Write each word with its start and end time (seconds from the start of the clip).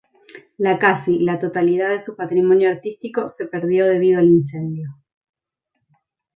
La 0.57 0.79
casi 0.79 1.19
la 1.23 1.37
totalidad 1.37 1.89
de 1.89 1.99
su 1.99 2.15
patrimonio 2.15 2.71
artístico 2.71 3.27
se 3.27 3.45
perdió 3.45 3.85
debido 3.85 4.17
al 4.19 4.29
incendio. 4.29 4.97